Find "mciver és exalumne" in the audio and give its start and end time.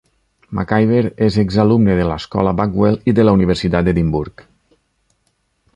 0.59-1.97